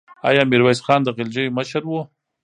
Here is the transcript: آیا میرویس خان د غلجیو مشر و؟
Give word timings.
آیا 0.29 0.43
میرویس 0.51 0.79
خان 0.85 0.99
د 1.03 1.07
غلجیو 1.17 1.55
مشر 1.57 1.81
و؟ 1.89 1.93